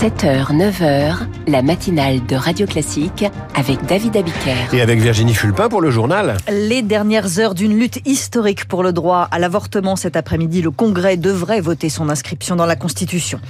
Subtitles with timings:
[0.00, 3.24] 7h, 9h, la matinale de Radio Classique
[3.54, 4.54] avec David Abiker.
[4.72, 6.36] Et avec Virginie Fulpin pour le journal.
[6.50, 11.16] Les dernières heures d'une lutte historique pour le droit à l'avortement cet après-midi, le Congrès
[11.16, 13.40] devrait voter son inscription dans la Constitution.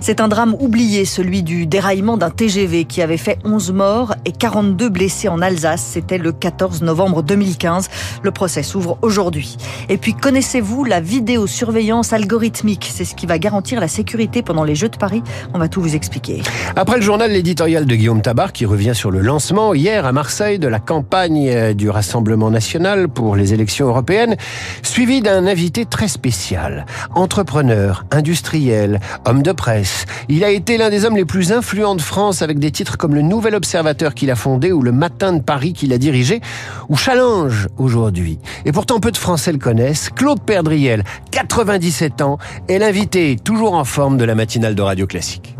[0.00, 4.32] C'est un drame oublié, celui du déraillement d'un TGV qui avait fait 11 morts et
[4.32, 5.82] 42 blessés en Alsace.
[5.82, 7.88] C'était le 14 novembre 2015.
[8.22, 9.56] Le procès s'ouvre aujourd'hui.
[9.88, 12.88] Et puis, connaissez-vous la vidéosurveillance algorithmique?
[12.90, 15.22] C'est ce qui va garantir la sécurité pendant les Jeux de Paris.
[15.52, 16.42] On va tout vous expliquer.
[16.76, 20.58] Après le journal, l'éditorial de Guillaume Tabar qui revient sur le lancement hier à Marseille
[20.58, 24.36] de la campagne du Rassemblement national pour les élections européennes,
[24.82, 26.84] suivi d'un invité très spécial.
[27.14, 30.04] Entrepreneur, industriel, homme de presse.
[30.28, 33.14] Il a été l'un des hommes les plus influents de France avec des titres comme
[33.14, 36.42] le Nouvel Observateur qu'il a fondé ou le Matin de Paris qu'il a dirigé
[36.90, 38.38] ou Challenge aujourd'hui.
[38.66, 40.10] Et pourtant peu de Français le connaissent.
[40.10, 42.36] Claude Perdriel, 97 ans,
[42.68, 45.56] est l'invité toujours en forme de la matinale de Radio Classique.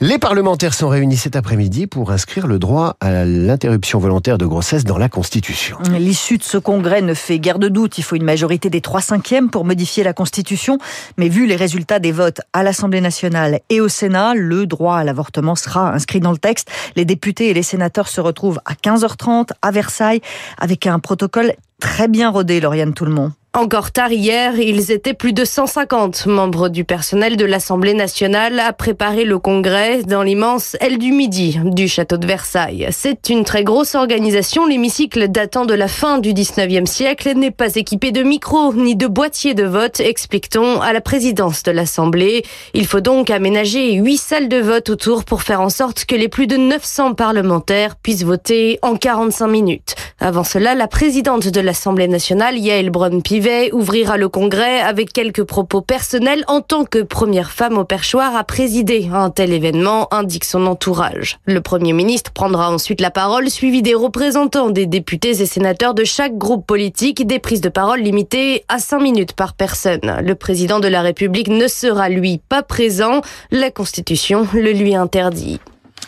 [0.00, 4.84] Les parlementaires sont réunis cet après-midi pour inscrire le droit à l'interruption volontaire de grossesse
[4.84, 5.76] dans la Constitution.
[5.98, 7.98] L'issue de ce congrès ne fait guère de doute.
[7.98, 10.78] Il faut une majorité des trois cinquièmes pour modifier la Constitution.
[11.16, 15.02] Mais vu les résultats des votes à l'Assemblée nationale et au Sénat, le droit à
[15.02, 16.70] l'avortement sera inscrit dans le texte.
[16.94, 20.20] Les députés et les sénateurs se retrouvent à 15h30 à Versailles
[20.58, 23.32] avec un protocole très bien rodé, Lauriane Tout-le-Monde.
[23.58, 28.72] Encore tard hier, ils étaient plus de 150 membres du personnel de l'Assemblée nationale à
[28.72, 32.86] préparer le congrès dans l'immense aile du Midi du château de Versailles.
[32.92, 34.64] C'est une très grosse organisation.
[34.64, 39.08] L'hémicycle datant de la fin du 19e siècle n'est pas équipé de micros ni de
[39.08, 42.44] boîtiers de vote, explique-t-on à la présidence de l'Assemblée.
[42.74, 46.28] Il faut donc aménager huit salles de vote autour pour faire en sorte que les
[46.28, 49.96] plus de 900 parlementaires puissent voter en 45 minutes.
[50.20, 55.80] Avant cela, la présidente de l'Assemblée nationale, Yael Braun-Pivet, ouvrira le congrès avec quelques propos
[55.80, 60.66] personnels en tant que première femme au perchoir à présider un tel événement, indique son
[60.66, 61.38] entourage.
[61.46, 66.04] Le Premier ministre prendra ensuite la parole, suivi des représentants des députés et sénateurs de
[66.04, 70.20] chaque groupe politique, des prises de parole limitées à 5 minutes par personne.
[70.22, 73.22] Le président de la République ne sera, lui, pas présent.
[73.50, 75.60] La Constitution le lui interdit.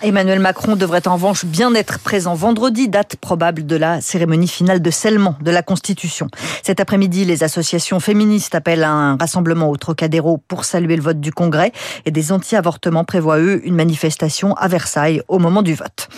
[0.03, 4.81] Emmanuel Macron devrait en revanche bien être présent vendredi, date probable de la cérémonie finale
[4.81, 6.29] de scellement de la Constitution.
[6.63, 11.21] Cet après-midi, les associations féministes appellent à un rassemblement au Trocadéro pour saluer le vote
[11.21, 11.73] du Congrès
[12.07, 16.09] et des anti-avortements prévoient eux une manifestation à Versailles au moment du vote.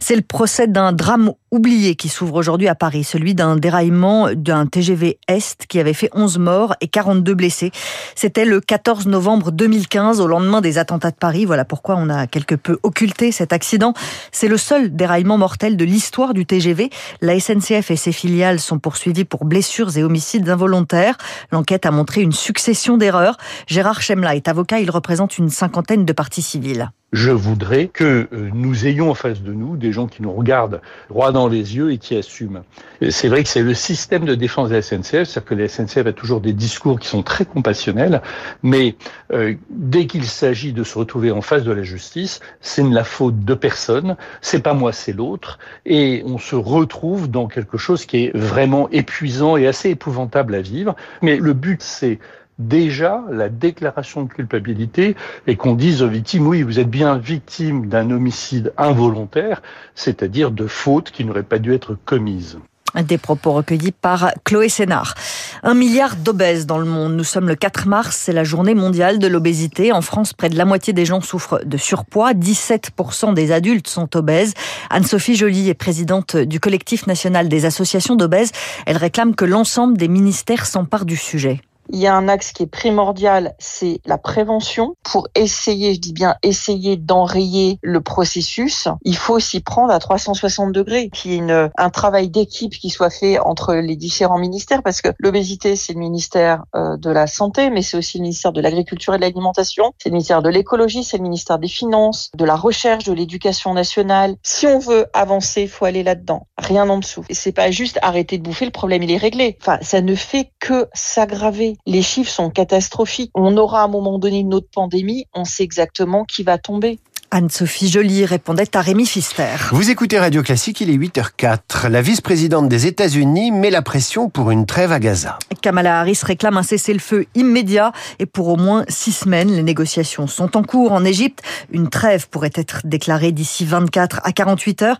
[0.00, 4.66] C'est le procès d'un drame oublié qui s'ouvre aujourd'hui à Paris, celui d'un déraillement d'un
[4.66, 7.70] TGV Est qui avait fait 11 morts et 42 blessés.
[8.14, 11.44] C'était le 14 novembre 2015, au lendemain des attentats de Paris.
[11.44, 13.94] Voilà pourquoi on a quelque peu occulté cet accident.
[14.32, 16.90] C'est le seul déraillement mortel de l'histoire du TGV.
[17.20, 21.16] La SNCF et ses filiales sont poursuivis pour blessures et homicides involontaires.
[21.52, 23.36] L'enquête a montré une succession d'erreurs.
[23.66, 28.50] Gérard Chemla est avocat, il représente une cinquantaine de parties civiles je voudrais que euh,
[28.52, 31.92] nous ayons en face de nous des gens qui nous regardent droit dans les yeux
[31.92, 32.62] et qui assument.
[33.10, 36.06] C'est vrai que c'est le système de défense de la SNCF, c'est-à-dire que la SNCF
[36.06, 38.22] a toujours des discours qui sont très compassionnels,
[38.62, 38.96] mais
[39.32, 43.04] euh, dès qu'il s'agit de se retrouver en face de la justice, c'est de la
[43.04, 48.04] faute de personne, c'est pas moi, c'est l'autre, et on se retrouve dans quelque chose
[48.04, 50.96] qui est vraiment épuisant et assez épouvantable à vivre.
[51.22, 52.18] Mais le but, c'est
[52.58, 57.86] déjà la déclaration de culpabilité et qu'on dise aux victimes, oui, vous êtes bien victime
[57.86, 59.62] d'un homicide involontaire,
[59.94, 62.58] c'est-à-dire de fautes qui n'auraient pas dû être commises.
[62.94, 65.14] Des propos recueillis par Chloé Sénard.
[65.62, 67.14] Un milliard d'obèses dans le monde.
[67.14, 69.92] Nous sommes le 4 mars, c'est la journée mondiale de l'obésité.
[69.92, 72.32] En France, près de la moitié des gens souffrent de surpoids.
[72.32, 74.54] 17% des adultes sont obèses.
[74.88, 78.52] Anne-Sophie Joly est présidente du collectif national des associations d'obèses.
[78.86, 81.60] Elle réclame que l'ensemble des ministères s'emparent du sujet.
[81.90, 84.94] Il y a un axe qui est primordial, c'est la prévention.
[85.02, 90.72] Pour essayer, je dis bien essayer d'enrayer le processus, il faut s'y prendre à 360
[90.72, 94.82] degrés, qu'il y ait une, un travail d'équipe qui soit fait entre les différents ministères,
[94.82, 98.52] parce que l'obésité, c'est le ministère euh, de la Santé, mais c'est aussi le ministère
[98.52, 102.30] de l'Agriculture et de l'Alimentation, c'est le ministère de l'Écologie, c'est le ministère des Finances,
[102.36, 104.36] de la Recherche, de l'Éducation nationale.
[104.42, 107.24] Si on veut avancer, il faut aller là-dedans, rien en dessous.
[107.28, 109.56] Et c'est pas juste arrêter de bouffer, le problème il est réglé.
[109.60, 113.30] Enfin, ça ne fait que s'aggraver les chiffres sont catastrophiques.
[113.34, 116.98] On aura à un moment donné une autre pandémie, on sait exactement qui va tomber.
[117.30, 119.56] Anne-Sophie Joly répondait à Rémi Fister.
[119.72, 121.88] Vous écoutez Radio Classique, il est 8h04.
[121.88, 125.38] La vice-présidente des États-Unis met la pression pour une trêve à Gaza.
[125.60, 129.52] Kamala Harris réclame un cessez-le-feu immédiat et pour au moins six semaines.
[129.52, 131.42] Les négociations sont en cours en Égypte.
[131.70, 134.98] Une trêve pourrait être déclarée d'ici 24 à 48 heures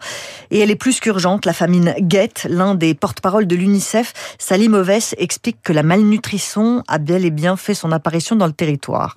[0.51, 1.47] et elle est plus qu'urgente.
[1.47, 2.47] La famine guette.
[2.51, 7.57] L'un des porte-parole de l'UNICEF, Salim Oves, explique que la malnutrition a bel et bien
[7.57, 9.17] fait son apparition dans le territoire.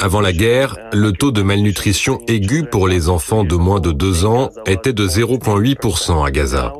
[0.00, 4.24] Avant la guerre, le taux de malnutrition aiguë pour les enfants de moins de 2
[4.24, 6.72] ans était de 0,8% à Gaza.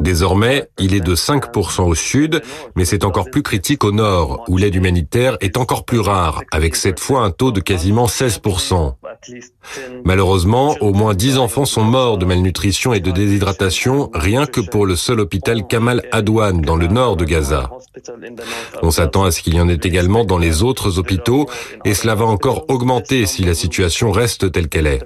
[0.00, 2.42] Désormais, il est de 5% au sud,
[2.76, 6.76] mais c'est encore plus critique au nord, où l'aide humanitaire est encore plus rare, avec
[6.76, 8.94] cette fois un taux de quasiment 16%.
[10.04, 14.86] Malheureusement, au moins 10 enfants sont morts de malnutrition et de déshydratation, rien que pour
[14.86, 17.70] le seul hôpital Kamal Adwan dans le nord de Gaza.
[18.82, 21.46] On s'attend à ce qu'il y en ait également dans les autres hôpitaux,
[21.84, 25.02] et cela va encore augmenter si la situation reste telle qu'elle est.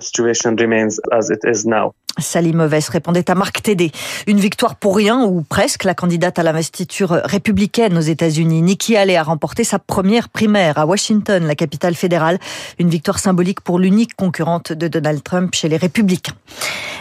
[2.19, 3.93] Salim Oves répondait à Marc Tédé.
[4.27, 5.85] Une victoire pour rien, ou presque.
[5.85, 10.87] La candidate à l'investiture républicaine aux États-Unis, Nikki Haley, a remporté sa première primaire à
[10.87, 12.39] Washington, la capitale fédérale.
[12.79, 16.35] Une victoire symbolique pour l'unique concurrente de Donald Trump chez les républicains.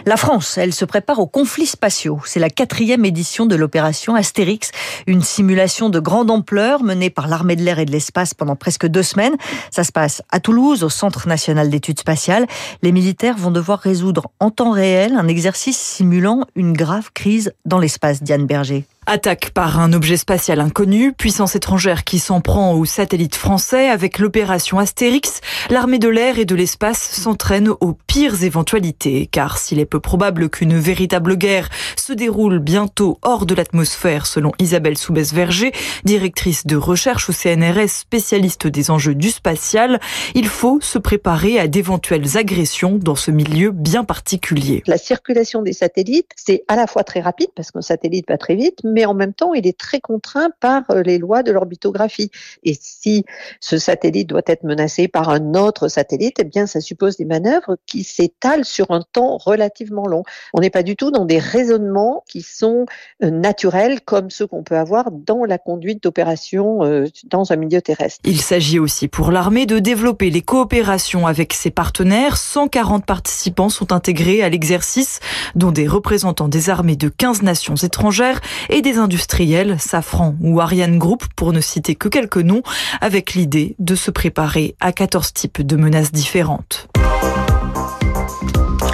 [0.08, 2.22] La France, elle se prépare aux conflits spatiaux.
[2.24, 4.72] C'est la quatrième édition de l'opération Astérix,
[5.06, 8.88] une simulation de grande ampleur menée par l'armée de l'air et de l'espace pendant presque
[8.88, 9.36] deux semaines.
[9.70, 12.48] Ça se passe à Toulouse, au Centre national d'études spatiales.
[12.84, 17.78] Les militaires vont devoir résoudre en temps réel un exercice simulant une grave crise dans
[17.78, 18.86] l'espace, Diane Berger.
[19.10, 24.20] Attaque par un objet spatial inconnu, puissance étrangère qui s'en prend aux satellites français avec
[24.20, 25.40] l'opération Astérix,
[25.70, 29.30] l'armée de l'air et de l'espace s'entraîne aux pires éventualités.
[29.32, 34.52] Car s'il est peu probable qu'une véritable guerre se déroule bientôt hors de l'atmosphère, selon
[34.60, 35.72] Isabelle Soubès-Verger,
[36.04, 40.02] directrice de recherche au CNRS, spécialiste des enjeux du spatial,
[40.36, 44.84] il faut se préparer à d'éventuelles agressions dans ce milieu bien particulier.
[44.86, 48.56] La circulation des satellites, c'est à la fois très rapide parce qu'un satellite va très
[48.56, 52.32] vite, en même temps, il est très contraint par euh, les lois de l'orbitographie.
[52.64, 53.26] Et si
[53.60, 57.78] ce satellite doit être menacé par un autre satellite, eh bien, ça suppose des manœuvres
[57.86, 60.24] qui s'étalent sur un temps relativement long.
[60.54, 62.86] On n'est pas du tout dans des raisonnements qui sont
[63.24, 67.82] euh, naturels comme ceux qu'on peut avoir dans la conduite d'opérations euh, dans un milieu
[67.82, 68.20] terrestre.
[68.24, 72.38] Il s'agit aussi pour l'armée de développer les coopérations avec ses partenaires.
[72.38, 75.20] 140 participants sont intégrés à l'exercice,
[75.56, 80.98] dont des représentants des armées de 15 nations étrangères et des industriels, Safran ou Ariane
[80.98, 82.64] Group pour ne citer que quelques noms,
[83.02, 86.88] avec l'idée de se préparer à 14 types de menaces différentes.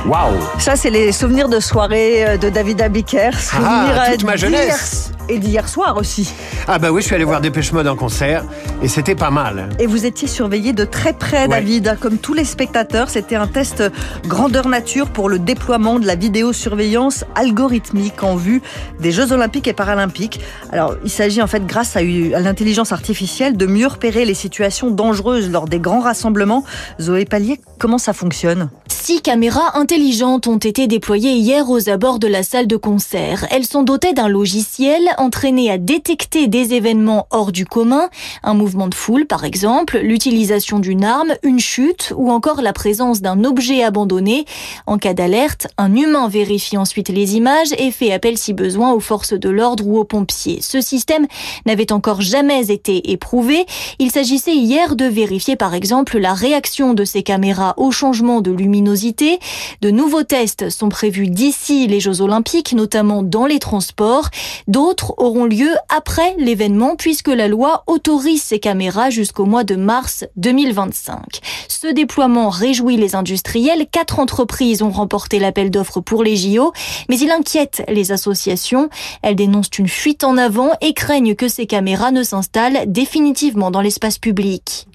[0.05, 3.29] Waouh Ça, c'est les souvenirs de soirée euh, de David Abiker.
[3.33, 6.29] Ah, Souvenirs toute ma jeunesse et d'hier soir aussi.
[6.67, 8.43] Ah bah oui, je suis allé voir Dépêche Mode en concert
[8.81, 9.69] et c'était pas mal.
[9.79, 13.09] Et vous étiez surveillé de très près, David, comme tous les spectateurs.
[13.09, 13.83] C'était un test
[14.27, 18.61] grandeur nature pour le déploiement de la vidéosurveillance algorithmique en vue
[18.99, 20.39] des Jeux Olympiques et Paralympiques.
[20.71, 24.91] Alors, il s'agit en fait, grâce à, à l'intelligence artificielle, de mieux repérer les situations
[24.91, 26.63] dangereuses lors des grands rassemblements.
[26.99, 28.69] Zoé Pallier, comment ça fonctionne?
[28.87, 33.45] Six caméras intelligentes ont été déployées hier aux abords de la salle de concert.
[33.51, 38.09] Elles sont dotées d'un logiciel entraîné à détecter des événements hors du commun,
[38.43, 43.21] un mouvement de foule par exemple, l'utilisation d'une arme, une chute ou encore la présence
[43.21, 44.45] d'un objet abandonné.
[44.87, 48.99] En cas d'alerte, un humain vérifie ensuite les images et fait appel si besoin aux
[48.99, 50.59] forces de l'ordre ou aux pompiers.
[50.61, 51.27] Ce système
[51.65, 53.65] n'avait encore jamais été éprouvé.
[53.99, 58.51] Il s'agissait hier de vérifier par exemple la réaction de ces caméras au changement de
[58.51, 59.39] luminosité
[59.81, 64.29] de nouveaux tests sont prévus d'ici les Jeux Olympiques, notamment dans les transports.
[64.67, 70.25] D'autres auront lieu après l'événement puisque la loi autorise ces caméras jusqu'au mois de mars
[70.37, 71.39] 2025.
[71.67, 73.87] Ce déploiement réjouit les industriels.
[73.91, 76.73] Quatre entreprises ont remporté l'appel d'offres pour les JO,
[77.09, 78.89] mais il inquiète les associations.
[79.21, 83.81] Elles dénoncent une fuite en avant et craignent que ces caméras ne s'installent définitivement dans
[83.81, 84.87] l'espace public.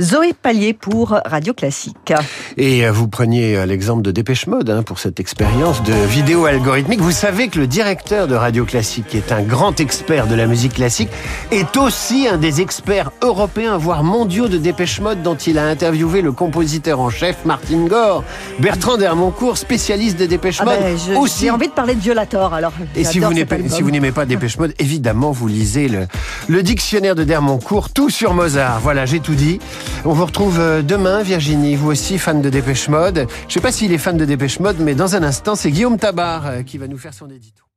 [0.00, 2.12] Zoé Pallier pour Radio Classique.
[2.56, 6.46] Et euh, vous preniez euh, l'exemple de Dépêche Mode hein, pour cette expérience de vidéo
[6.46, 7.00] algorithmique.
[7.00, 10.46] Vous savez que le directeur de Radio Classique, qui est un grand expert de la
[10.46, 11.08] musique classique,
[11.50, 16.22] est aussi un des experts européens, voire mondiaux de Dépêche Mode dont il a interviewé
[16.22, 18.22] le compositeur en chef Martin Gore,
[18.60, 20.78] Bertrand Dermoncourt, spécialiste de Dépêche ah Mode.
[20.80, 21.46] Ben, aussi.
[21.46, 22.72] J'ai envie de parler de Violator alors.
[22.94, 23.32] Et si vous,
[23.68, 26.06] si vous n'aimez pas Dépêche Mode, évidemment vous lisez le,
[26.46, 28.78] le dictionnaire de Dermoncourt, tout sur Mozart.
[28.80, 29.57] Voilà, j'ai tout dit.
[30.04, 33.26] On vous retrouve euh, demain, Virginie, vous aussi fan de Dépêche Mode.
[33.42, 35.70] Je ne sais pas s'il est fan de Dépêche Mode, mais dans un instant, c'est
[35.70, 37.67] Guillaume Tabar euh, qui va nous faire son édito.